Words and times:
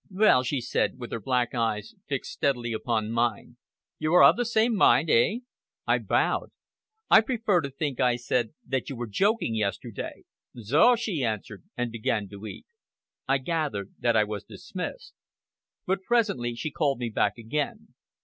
"Well," 0.09 0.41
she 0.41 0.61
said, 0.61 0.97
with 0.97 1.11
her 1.11 1.19
black 1.19 1.53
eyes 1.53 1.93
fixed 2.07 2.31
steadily 2.31 2.73
upon 2.73 3.11
mine, 3.11 3.57
"you 3.99 4.15
are 4.15 4.23
of 4.23 4.35
the 4.35 4.45
same 4.45 4.75
mind, 4.75 5.11
eh?" 5.11 5.41
I 5.85 5.99
bowed. 5.99 6.49
"I 7.11 7.21
prefer 7.21 7.61
to 7.61 7.69
think," 7.69 7.99
I 7.99 8.15
said, 8.15 8.55
"that 8.65 8.89
you 8.89 8.95
were 8.95 9.05
joking 9.05 9.53
yesterday." 9.53 10.23
"So!" 10.57 10.95
she 10.95 11.23
answered, 11.23 11.65
and 11.77 11.91
began 11.91 12.27
to 12.29 12.47
eat. 12.47 12.65
I 13.27 13.37
gathered 13.37 13.93
that 13.99 14.17
I 14.17 14.23
was 14.23 14.43
dismissed. 14.43 15.13
But 15.85 16.01
presently 16.01 16.55
she 16.55 16.71
called 16.71 16.97
me 16.97 17.09
back 17.09 17.37
again. 17.37 17.93